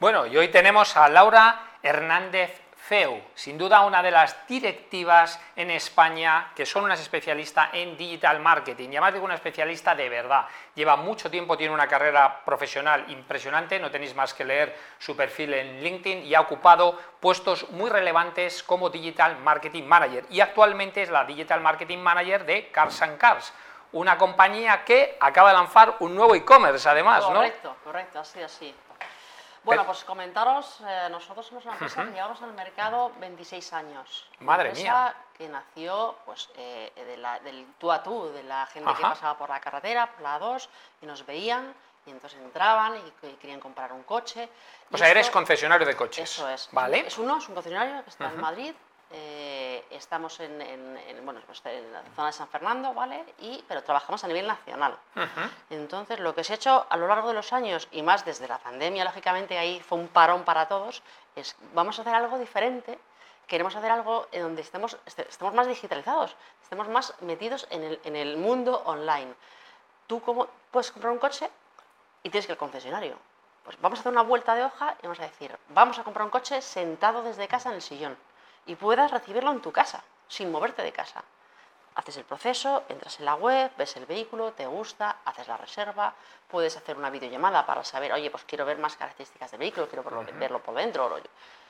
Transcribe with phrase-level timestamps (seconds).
[0.00, 5.70] Bueno, y hoy tenemos a Laura Hernández Feu, sin duda una de las directivas en
[5.70, 10.46] España que son unas especialistas en digital marketing, y además digo una especialista de verdad.
[10.74, 15.52] Lleva mucho tiempo, tiene una carrera profesional impresionante, no tenéis más que leer su perfil
[15.52, 21.10] en LinkedIn y ha ocupado puestos muy relevantes como Digital Marketing Manager y actualmente es
[21.10, 23.52] la Digital Marketing Manager de Cars and Cars
[23.92, 27.34] una compañía que acaba de lanzar un nuevo e-commerce además, ¿no?
[27.34, 28.74] Correcto, correcto, así, así.
[29.62, 34.28] Bueno, pues comentaros, eh, nosotros somos una empresa que llevamos al mercado 26 años.
[34.40, 36.92] Madre una empresa que nació pues, eh,
[37.44, 40.68] del tú a tú, de la gente que pasaba por la carretera, por la 2,
[41.02, 41.74] y nos veían,
[42.06, 44.48] y entonces entraban y, querían comprar un coche.
[44.90, 46.30] O sea, eres concesionario de coches.
[46.30, 46.68] Eso es.
[46.72, 47.06] ¿Vale?
[47.06, 48.74] Es uno, es un concesionario que está en Madrid,
[49.12, 50.56] eh, estamos en,
[51.24, 53.24] bueno, pues en, la zona de San Fernando, ¿vale?
[53.40, 54.96] Y, pero trabajamos a nivel nacional.
[55.68, 58.46] Entonces, lo que se ha hecho a lo largo de los años, y más desde
[58.46, 61.02] la pandemia, lógicamente, ahí fue un parón para todos,
[61.34, 63.00] es vamos a hacer algo diferente,
[63.48, 68.14] queremos hacer algo en donde estemos, estemos más digitalizados, estemos más metidos en el, en
[68.14, 69.34] el mundo online.
[70.06, 71.50] Tú como, puedes comprar un coche
[72.22, 73.16] y tienes que ir al concesionario.
[73.64, 76.24] Pues vamos a hacer una vuelta de hoja y vamos a decir, vamos a comprar
[76.24, 78.16] un coche sentado desde casa en el sillón
[78.66, 81.22] y puedas recibirlo en tu casa, sin moverte de casa.
[81.94, 86.14] Haces el proceso, entras en la web, ves el vehículo, te gusta, haces la reserva,
[86.48, 90.04] puedes hacer una videollamada para saber, oye, pues quiero ver más características del vehículo, quiero
[90.38, 91.20] verlo, por dentro,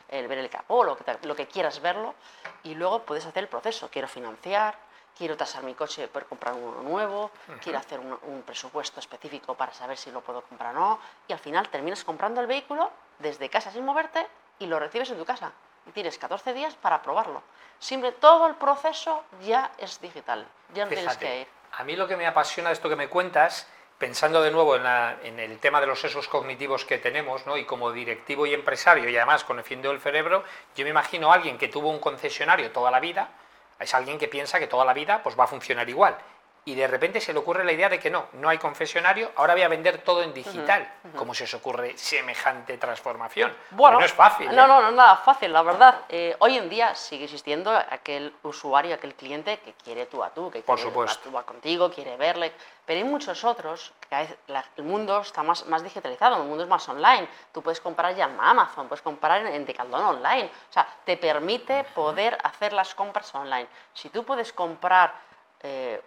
[0.08, 2.14] el, ver el capó, lo que, lo que quieras verlo,
[2.62, 3.88] y luego puedes hacer el proceso.
[3.90, 4.76] Quiero financiar,
[5.16, 7.30] quiero tasar mi coche para comprar uno nuevo,
[7.62, 11.32] quiero hacer un, un, presupuesto específico para saber si lo puedo comprar o no, y
[11.32, 14.26] al final terminas comprando el vehículo desde casa sin moverte
[14.58, 15.50] y lo recibes en tu casa
[15.86, 17.42] y tienes 14 días para probarlo.
[17.78, 21.46] Siempre todo el proceso ya es digital, ya no tienes que ir.
[21.72, 25.38] A mí lo que me apasiona de esto que me cuentas, pensando de nuevo en,
[25.38, 27.56] el tema de los sesos cognitivos que tenemos, ¿no?
[27.56, 31.58] y como directivo y empresario, y además con el cerebro, yo me imagino a alguien
[31.58, 33.30] que tuvo un concesionario toda la vida,
[33.78, 36.18] es alguien que piensa que toda la vida pues, va a funcionar igual
[36.64, 39.54] y de repente se le ocurre la idea de que no, no hay confesionario, ahora
[39.54, 40.86] voy a vender todo en digital.
[41.16, 43.56] ¿Cómo se os ocurre semejante transformación?
[43.70, 44.46] Bueno, no es fácil.
[44.54, 44.68] No, ¿eh?
[44.68, 46.02] no, no es nada fácil, la verdad.
[46.08, 50.50] Eh, hoy en día sigue existiendo aquel usuario, aquel cliente que quiere tú a tú,
[50.50, 51.30] que Por quiere supuesto.
[51.30, 52.52] tú a contigo, quiere verle.
[52.84, 54.36] Pero hay muchos otros, que
[54.76, 57.28] el mundo está más, más digitalizado, el mundo es más online.
[57.52, 60.50] Tú puedes comprar ya en Amazon, puedes comprar en, en Decathlon online.
[60.68, 63.68] O sea, te permite poder hacer las compras online.
[63.94, 65.29] Si tú puedes comprar
[65.62, 66.02] eh,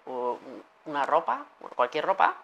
[0.86, 2.36] una ropa, cualquier ropa,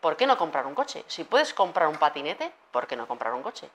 [0.00, 1.04] ¿por qué no comprar un coche?
[1.06, 3.68] Si puedes comprar un patinete, ¿por qué no comprar un coche?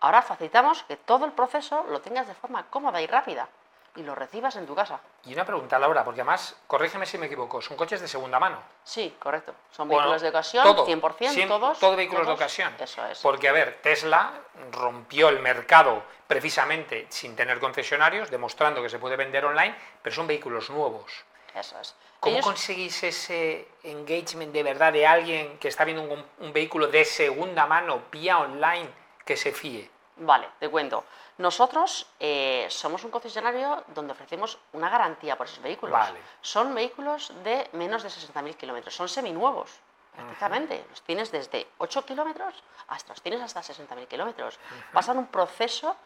[0.00, 3.48] Ahora facilitamos que todo el proceso lo tengas de forma cómoda y rápida
[3.96, 5.00] y lo recibas en tu casa.
[5.24, 8.58] Y una pregunta, Laura, porque además, corrígeme si me equivoco, son coches de segunda mano.
[8.84, 9.54] Sí, correcto.
[9.70, 11.78] Son vehículos de ocasión, 100%, todos.
[11.78, 12.74] Todo vehículos de ocasión.
[12.78, 13.18] Eso es.
[13.20, 14.32] Porque, a ver, Tesla
[14.70, 20.26] rompió el mercado precisamente sin tener concesionarios, demostrando que se puede vender online, pero son
[20.26, 21.24] vehículos nuevos.
[21.56, 21.94] Eso es.
[22.20, 27.66] ¿Cómo conseguís ese engagement de verdad de alguien que está viendo un, vehículo de segunda
[27.66, 28.90] mano vía online
[29.24, 29.90] que se fíe?
[30.16, 31.04] Vale, te cuento.
[31.38, 35.92] Nosotros eh, somos un concesionario donde ofrecemos una garantía por esos vehículos.
[35.92, 36.18] Vale.
[36.40, 39.70] Son vehículos de menos de 60.000 kilómetros, son seminuevos,
[40.14, 40.84] prácticamente.
[40.90, 44.58] Los tienes desde 8 kilómetros hasta los tienes hasta 60.000 kilómetros.
[44.92, 45.96] Pasan un proceso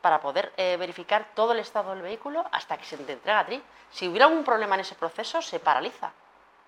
[0.00, 3.46] para poder eh, verificar todo el estado del vehículo hasta que se te entrega a
[3.46, 3.62] ti.
[3.90, 6.12] Si hubiera algún problema en ese proceso, se paraliza,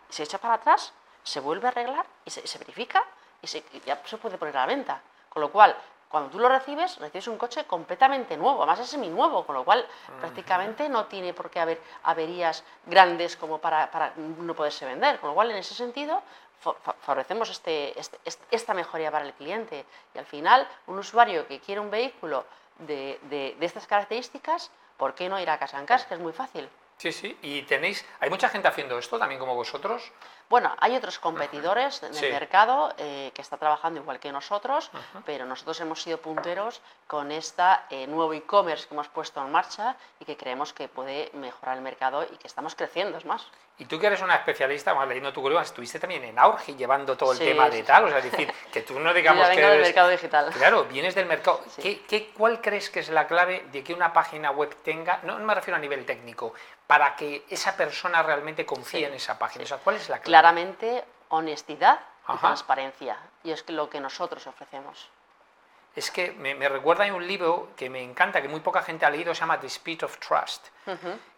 [0.09, 0.93] se echa para atrás,
[1.23, 3.05] se vuelve a arreglar y se, verifica
[3.43, 3.47] y,
[3.85, 5.01] ya se puede poner a la venta.
[5.29, 5.77] Con lo cual,
[6.09, 9.87] cuando tú lo recibes, recibes un coche completamente nuevo, además es semi-nuevo, con lo cual
[10.19, 15.21] prácticamente no tiene por qué haber averías grandes como para, para no poderse vender.
[15.21, 16.21] Con lo cual, en ese sentido,
[16.61, 18.19] favorecemos este, este,
[18.51, 19.85] esta mejoría para el cliente.
[20.15, 22.45] Y al final, un usuario que quiere un vehículo
[22.79, 26.69] de, estas características, ¿por qué no ir a Casancas, que es muy fácil?
[26.99, 30.13] Sí, sí, y tenéis, ¿hay mucha gente haciendo esto también como vosotros?
[30.51, 34.91] Bueno, hay otros competidores en el mercado eh, que está trabajando igual que nosotros,
[35.25, 37.65] pero nosotros hemos sido punteros con este
[38.07, 42.23] nuevo e-commerce que hemos puesto en marcha y que creemos que puede mejorar el mercado
[42.25, 43.47] y que estamos creciendo, es más.
[43.81, 47.17] Y tú que eres una especialista, más leyendo tu currículum, estuviste también en Auge llevando
[47.17, 49.71] todo el tema de tal, o sea, es decir, que tú no digamos que eres...
[49.71, 50.51] del mercado digital.
[50.53, 51.63] Claro, vienes del mercado.
[51.81, 55.39] ¿Qué, qué, cuál crees que es la clave de que una página web tenga, no
[55.39, 56.53] me refiero a nivel técnico,
[56.87, 59.65] para que esa persona realmente confíe en esa página?
[59.65, 60.27] O sea, ¿cuál es la clave?
[60.27, 62.01] Claramente, honestidad
[62.35, 63.17] y transparencia.
[63.45, 65.09] Y es lo que nosotros ofrecemos.
[65.97, 69.11] Es que me, recuerda a un libro que me encanta, que muy poca gente ha
[69.11, 70.69] leído, se llama The Speed of Trust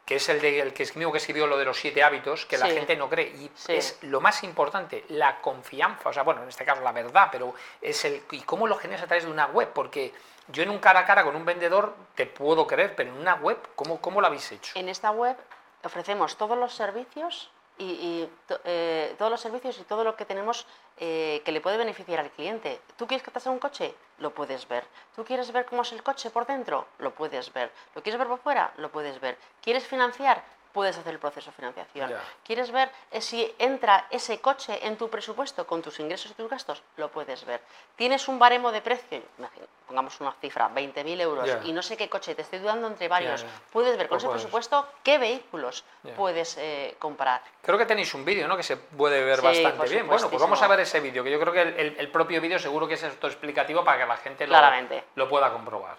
[0.05, 2.59] que es el, de, el que mismo que escribió lo de los siete hábitos, que
[2.59, 3.29] la gente no cree.
[3.29, 3.75] Y Sí.
[3.75, 6.09] es lo más importante, la confianza.
[6.09, 8.23] O sea, bueno, en este caso la verdad, pero es el.
[8.31, 9.71] ¿Y cómo lo generas a través de una web?
[9.73, 10.13] Porque
[10.49, 13.37] yo en un cara a cara con un vendedor te puedo creer, pero en una
[13.37, 14.73] web, ¿cómo, cómo lo habéis hecho?
[14.77, 15.37] En esta web
[15.85, 20.25] ofrecemos todos los servicios y, y to- eh, todos los servicios y todo lo que
[20.25, 20.67] tenemos
[20.99, 22.81] eh, que le puede beneficiar al cliente.
[22.97, 23.95] ¿Tú quieres te un coche?
[24.19, 24.85] Lo puedes ver.
[25.17, 26.87] ¿Tú quieres ver cómo es el coche por dentro?
[26.99, 27.71] Lo puedes ver.
[27.95, 28.73] ¿Lo quieres ver por fuera?
[28.77, 29.37] Lo puedes ver.
[29.63, 30.43] ¿Quieres financiar?
[30.73, 32.11] Puedes hacer el proceso de financiación.
[32.11, 32.21] Ya.
[32.45, 32.91] ¿Quieres ver
[33.21, 36.83] si entra ese coche en tu presupuesto con tus ingresos y tus gastos?
[36.97, 37.61] Lo puedes ver.
[37.97, 39.23] ¿Tienes un baremo de precio?
[39.39, 41.61] Imagina, pongamos una cifra, 20.000 euros, Ya.
[41.65, 43.43] y no sé qué coche, te estoy dudando entre varios.
[43.43, 43.49] ya.
[43.71, 44.43] Puedes ver con ese puedes.
[44.43, 45.85] presupuesto qué vehículos
[46.17, 47.43] puedes eh, comprar.
[47.63, 48.57] Creo que tenéis un vídeo, ¿no?
[48.57, 50.07] Que se puede ver Sí, bastante bien.
[50.07, 52.41] Bueno, pues vamos a ver ese vídeo, que yo creo que el, el- el propio
[52.41, 55.05] vídeo seguro que es autoexplicativo para que la gente lo, Claramente.
[55.17, 55.97] lo pueda comprobar.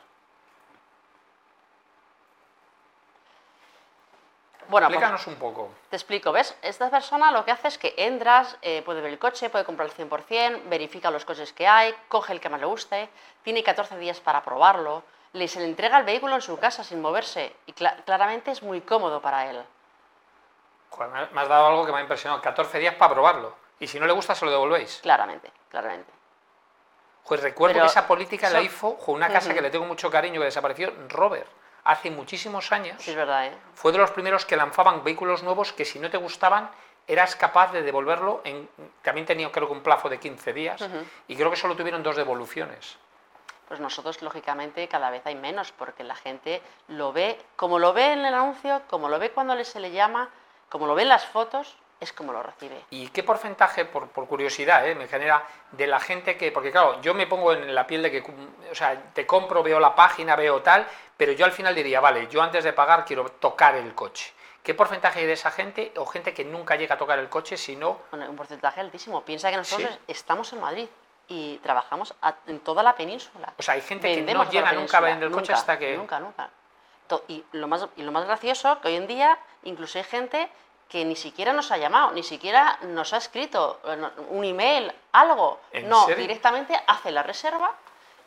[4.74, 5.70] Bueno, pues, Explícanos un poco.
[5.92, 6.58] te explico, ¿ves?
[6.64, 9.88] Esta persona lo que hace es que entras, eh, puede ver el coche, puede comprar
[9.88, 13.08] el 100%, verifica los coches que hay, coge el que más le guste,
[13.44, 15.04] tiene 14 días para probarlo,
[15.34, 18.64] le se le entrega el vehículo en su casa sin moverse y cla- claramente es
[18.64, 19.64] muy cómodo para él.
[20.90, 22.42] Joder, me ha- me has dado algo que me ha impresionado.
[22.42, 23.56] 14 días para probarlo.
[23.80, 25.00] Y si no le gusta, se lo devolvéis.
[25.04, 26.12] Claramente, claramente.
[27.28, 29.86] Pues recuerdo Pero que esa política la son- hizo jo, una casa que le tengo
[29.86, 31.48] mucho cariño, que desapareció, Robert.
[31.84, 33.02] Hace muchísimos años.
[33.02, 33.58] Sí, es verdad, ¿eh?
[33.74, 36.70] Fue de los primeros que lanzaban vehículos nuevos que si no te gustaban
[37.08, 38.70] eras capaz de devolverlo en
[39.02, 40.82] también tenía creo que un plazo de 15 días
[41.28, 42.98] y creo que solo tuvieron dos devoluciones.
[43.68, 48.14] Pues nosotros, lógicamente, cada vez hay menos, porque la gente lo ve, como lo ve
[48.14, 50.30] en el anuncio, como lo ve cuando se le llama,
[50.70, 52.86] como lo ve en las fotos, es como lo recibe.
[52.92, 57.02] ¿Y qué porcentaje, por, por curiosidad, eh, me genera de la gente que, porque claro,
[57.02, 58.24] yo me pongo en la piel de que,
[58.72, 60.86] o sea, te compro, veo la página, veo tal,
[61.18, 64.34] pero yo al final diría, vale, yo antes de pagar quiero tocar el coche.
[64.64, 67.58] ¿Qué porcentaje hay de esa gente o gente que nunca llega a tocar el coche,
[67.58, 69.22] sino Bueno, un porcentaje altísimo.
[69.24, 70.00] Piensa que nosotros Sí.
[70.08, 70.88] estamos en Madrid
[71.28, 73.52] y trabajamos a- en toda la península.
[73.58, 75.98] O sea, hay gente que no llega nunca a vender el coche Nunca, hasta que...
[75.98, 76.50] Nunca, nunca.
[77.28, 80.50] Y lo, más, y lo más gracioso, que hoy en día incluso hay gente
[80.94, 85.60] que ni siquiera nos ha llamado, ni siquiera nos ha escrito eh, un email, algo.
[85.72, 86.22] ¿En no, serio?
[86.22, 87.72] directamente hace la reserva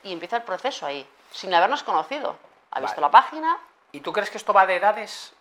[0.03, 2.37] y empieza el proceso ahí, sin habernos conocido.
[2.73, 3.57] Ha visto la página,
[3.93, 5.33] ¿Y tú crees que esto va de edades?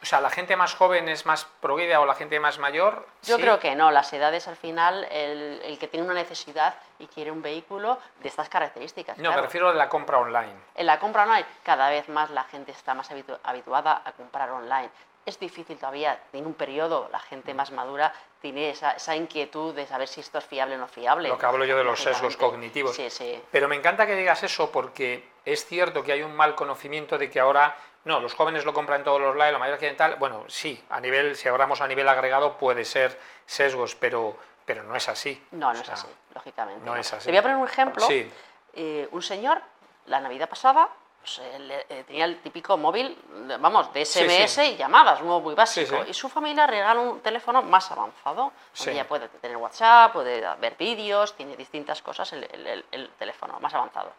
[0.00, 3.04] O sea, ¿la gente más joven es más prohibida o la gente más mayor?
[3.24, 3.42] Yo Sí.
[3.42, 7.32] creo que no, las edades al final, el, el que tiene una necesidad y quiere
[7.32, 9.18] un vehículo de estas características.
[9.18, 9.36] No, claro.
[9.38, 10.54] me refiero a la compra online.
[10.76, 14.48] En la compra online, cada vez más la gente está más habitu- habituada a comprar
[14.52, 14.88] online.
[15.28, 19.86] Es difícil todavía, en un periodo, la gente más madura tiene esa, esa inquietud de
[19.86, 21.28] saber si esto es fiable o no fiable.
[21.28, 22.96] Lo que hablo yo de los sesgos cognitivos.
[22.96, 23.38] Sí, sí.
[23.52, 27.28] Pero me encanta que digas eso porque es cierto que hay un mal conocimiento de
[27.28, 27.76] que ahora,
[28.06, 30.16] no, los jóvenes lo compran todos los lados, la mayoría quieren tal.
[30.16, 34.34] Bueno, sí, a nivel, si hablamos a nivel agregado puede ser sesgos, pero,
[34.64, 35.44] pero no es así.
[35.50, 36.86] No, O no es así, lógicamente.
[36.86, 37.26] no es así.
[37.26, 38.06] Te voy a poner un ejemplo.
[38.06, 38.32] Sí.
[38.72, 39.60] Eh, un señor,
[40.06, 40.88] la Navidad pasada,
[41.20, 43.16] pues, eh, eh, tenía el típico móvil,
[43.60, 44.60] vamos, de SMS sí.
[44.62, 46.02] y llamadas, uno muy básico.
[46.04, 46.10] sí.
[46.10, 50.76] Y su familia regala un teléfono más avanzado, donde ya puede tener WhatsApp, puede ver
[50.78, 54.12] vídeos, tiene distintas cosas el- el teléfono más avanzado.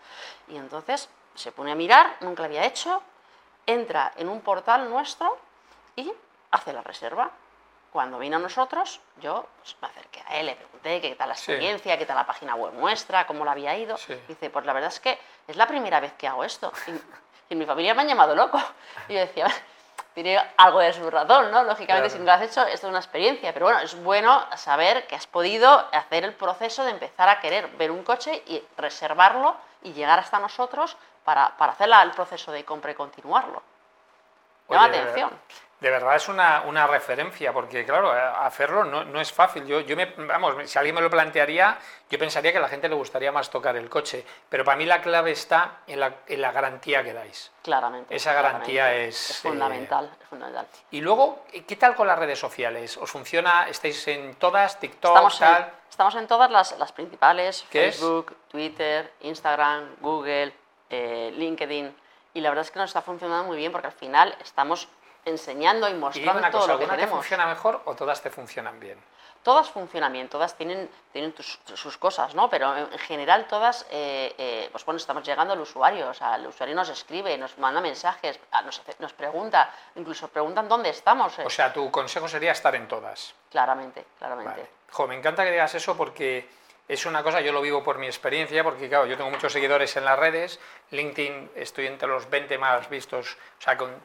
[0.50, 3.02] Y entonces se pone a mirar, nunca lo había hecho,
[3.66, 5.38] entra en un portal nuestro
[5.96, 6.12] y
[6.52, 7.32] hace la reserva.
[7.92, 11.36] Cuando vino a nosotros, yo pues, me acerqué a él, le pregunté qué tal la
[11.36, 11.52] Sí.
[11.52, 13.98] experiencia, qué tal la página web nuestra, cómo la había ido.
[13.98, 14.14] Sí.
[14.28, 16.72] Dice, pues la verdad es que es la primera vez que hago esto.
[16.88, 17.00] Y, y
[17.50, 18.62] en mi familia me han llamado loco.
[19.08, 19.48] Y yo decía,
[20.14, 21.64] tiene algo de su razón, ¿no?
[21.64, 22.10] Lógicamente, Claro.
[22.10, 23.52] si no lo has hecho, esto es una experiencia.
[23.54, 27.68] Pero bueno, es bueno saber que has podido hacer el proceso de empezar a querer
[27.70, 32.64] ver un coche y reservarlo y llegar hasta nosotros para, para hacer el proceso de
[32.66, 33.64] compra y continuarlo.
[34.70, 35.32] Llama atención.
[35.80, 39.66] De verdad es una, una referencia, porque claro, eh, hacerlo no, no es fácil.
[39.66, 41.78] Yo, yo me, vamos, si alguien me lo plantearía,
[42.10, 44.26] yo pensaría que a la gente le gustaría más tocar el coche.
[44.50, 47.52] Pero para mí la clave está en la, en la garantía que dais.
[47.64, 48.14] Claramente.
[48.14, 49.08] Esa garantía claramente.
[49.08, 50.68] es, Es eh, fundamental, es fundamental.
[50.92, 52.98] Y luego, ¿qué tal con las redes sociales?
[52.98, 53.70] ¿Os funciona?
[53.70, 54.80] ¿Estáis en todas?
[54.80, 55.12] ¿TikTok?
[55.12, 55.62] Estamos tal?
[55.62, 57.64] en, estamos en todas las, las principales.
[57.64, 60.54] Facebook, Twitter, Instagram, Google,
[60.90, 61.96] eh, LinkedIn,
[62.34, 64.88] y la verdad es que nos está funcionando muy bien porque al final estamos
[65.26, 67.20] enseñando y Y mostrando una todo cosa, lo que ¿alguna te tenemos.
[67.26, 68.98] funciona mejor o todas te funcionan bien?
[69.42, 72.50] Todas funcionan bien, todas tienen, tienen tus- sus cosas, ¿no?
[72.50, 76.46] Pero en general todas, eh, eh, pues bueno, estamos llegando al usuario, o sea, el
[76.48, 78.82] usuario nos escribe, nos manda mensajes, ah, nos,
[79.14, 83.34] pregunta, incluso preguntan dónde estamos, eh, O sea, tu consejo sería estar en todas.
[83.50, 84.52] claramente, claramente.
[84.52, 84.70] Vale.
[84.92, 86.50] Jo, me encanta que digas eso porque
[86.90, 89.96] es una cosa, yo lo vivo por mi experiencia, porque claro, yo tengo muchos seguidores
[89.96, 90.60] en las redes,
[90.92, 93.96] LinkedIn estoy entre los 20 más vistos, o sea, con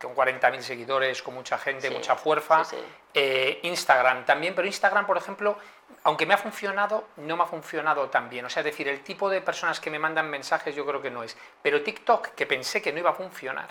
[0.00, 2.64] con 40.000 seguidores, con mucha gente, Sí, mucha fuerza.
[2.64, 2.82] sí, sí.
[3.14, 5.56] Eh, Instagram también, pero Instagram, por ejemplo,
[6.04, 8.44] aunque me ha funcionado, no me ha funcionado tan bien.
[8.44, 11.10] O sea, es decir, el tipo de personas que me mandan mensajes yo creo que
[11.10, 11.36] no es.
[11.62, 13.68] Pero TikTok, que pensé que no iba a funcionar,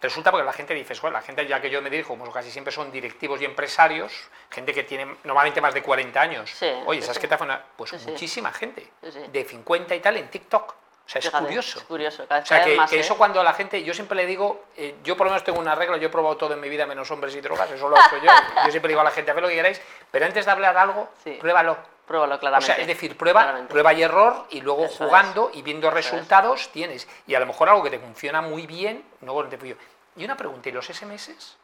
[0.00, 2.50] Resulta porque la gente dice, bueno, la gente ya que yo me dirijo, como casi
[2.50, 4.12] siempre son directivos y empresarios,
[4.50, 6.50] gente que tiene normalmente más de 40 años.
[6.86, 8.84] Oye, ¿sabes qué te hace una- Pues muchísima gente,
[9.30, 10.74] de 50 y tal en TikTok.
[11.12, 11.78] O sea, es Fíjate, curioso.
[11.78, 13.00] Es curioso, cada O sea, que, más, que ¿eh?
[13.00, 15.58] eso cuando a la gente, yo siempre le digo, eh, yo por lo menos tengo
[15.60, 17.96] una regla, yo he probado todo en mi vida menos hombres y drogas, eso lo
[17.96, 18.30] he hecho yo.
[18.64, 21.10] Yo siempre digo a la gente, haz lo que queráis, pero antes de hablar algo,
[21.22, 21.32] Sí.
[21.40, 21.76] pruébalo.
[22.06, 22.72] Pruébalo O claramente.
[22.74, 23.70] sea, es decir, prueba, claramente.
[23.70, 26.04] prueba y error y luego Eso jugando y viendo Eso es.
[26.04, 27.06] resultados tienes.
[27.26, 29.76] Y a lo mejor algo que te funciona muy bien, no te fui.
[30.16, 31.56] Y una pregunta, ¿y los SMS?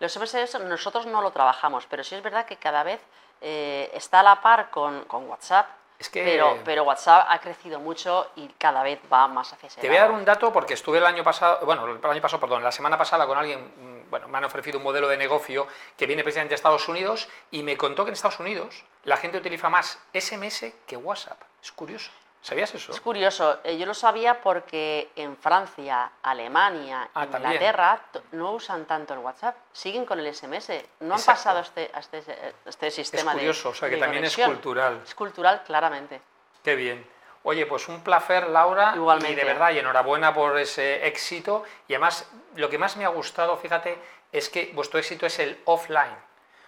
[0.00, 3.00] Los SMS nosotros no lo trabajamos, pero sí es verdad que cada vez
[3.40, 5.66] eh, está a la par con, con WhatsApp,
[5.98, 9.80] Es que- pero, pero WhatsApp ha crecido mucho y cada vez va más hacia ese
[9.80, 12.40] Te voy a dar un dato porque estuve el año pasado, bueno, el año pasado,
[12.40, 15.66] perdón, la semana pasada con alguien, mm, bueno, me han ofrecido un modelo de negocio
[15.96, 19.38] que viene precisamente de Estados Unidos y me contó que en Estados Unidos la gente
[19.38, 21.40] utiliza más SMS que WhatsApp.
[21.62, 22.10] Es curioso.
[22.44, 22.92] ¿Sabías eso?
[22.92, 27.24] Es curioso, eh, yo lo sabía porque en Francia, Alemania, Ah.
[27.24, 27.98] Inglaterra
[28.32, 32.00] no usan tanto el WhatsApp, siguen con el SMS, no han pasado a este, a
[32.00, 35.00] este, a este sistema de- curioso, o sea, que también es cultural.
[35.02, 36.20] Es cultural, claramente.
[36.62, 37.06] Qué bien.
[37.44, 38.92] Oye, pues un placer, Laura.
[38.94, 39.32] Igualmente.
[39.32, 41.64] Y de verdad, y enhorabuena por ese éxito.
[41.88, 43.96] Y además, lo que más me ha gustado, fíjate,
[44.32, 46.14] es que vuestro éxito es el offline.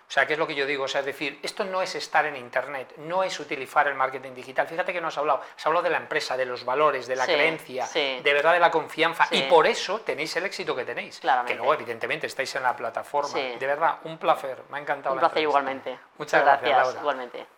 [0.09, 0.85] O sea, ¿qué es lo que yo digo?
[0.85, 4.35] O sea, es decir, esto no es estar en Internet, no es utilizar el marketing
[4.35, 4.67] digital.
[4.69, 7.27] Fíjate que no has hablado, has hablado de la empresa, de los valores, de la
[7.27, 8.21] Sí, creencia, sí.
[8.23, 9.27] de verdad de la confianza.
[9.27, 9.37] Sí.
[9.39, 11.19] Y por eso tenéis el éxito que tenéis.
[11.19, 11.53] Claramente.
[11.55, 13.31] Que luego, evidentemente, estáis en la plataforma.
[13.31, 13.57] Sí.
[13.59, 14.63] De verdad, un placer.
[14.71, 15.59] Me ha encantado Un la placer entrevista.
[15.61, 15.99] igualmente.
[16.19, 17.01] Muchas gracias, Laura.
[17.01, 17.47] igualmente.